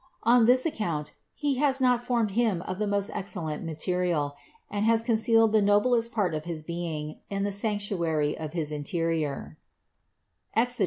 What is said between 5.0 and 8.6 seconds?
concealed the noblest part of his being in the sanctuary of